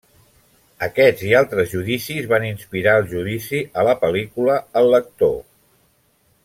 [0.85, 5.41] Aquest i altres judicis van inspirar el judici a la pel·lícula El lector.